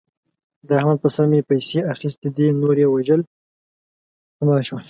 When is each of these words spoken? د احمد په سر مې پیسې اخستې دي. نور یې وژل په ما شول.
د 0.67 0.69
احمد 0.79 0.97
په 1.03 1.09
سر 1.15 1.25
مې 1.31 1.41
پیسې 1.49 1.79
اخستې 1.93 2.29
دي. 2.35 2.47
نور 2.61 2.75
یې 2.81 2.87
وژل 2.89 3.21
په 4.35 4.43
ما 4.47 4.57
شول. 4.67 4.79